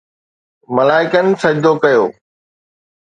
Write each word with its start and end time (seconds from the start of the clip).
ملائڪن 0.75 1.25
سجدو 1.41 1.73
ڪيو 1.83 2.03